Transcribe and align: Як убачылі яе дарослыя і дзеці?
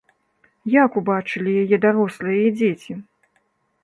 Як 0.83 0.91
убачылі 1.01 1.51
яе 1.63 1.77
дарослыя 1.83 2.39
і 2.47 2.55
дзеці? 2.57 2.93